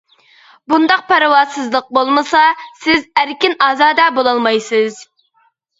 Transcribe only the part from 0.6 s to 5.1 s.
بۇنداق پەرۋاسىزلىق بولمىسا، سىز ئەركىن-ئازادە بولالمايسىز.